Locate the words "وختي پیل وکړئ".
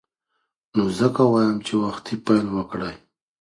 1.83-2.95